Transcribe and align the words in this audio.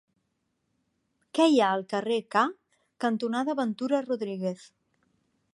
Què 1.39 1.45
hi 1.51 1.59
ha 1.65 1.67
al 1.75 1.85
carrer 1.93 2.17
K 2.37 2.43
cantonada 3.07 3.59
Ventura 3.63 4.05
Rodríguez? 4.11 4.69